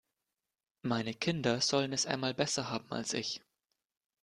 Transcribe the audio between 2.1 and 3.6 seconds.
besser haben als ich.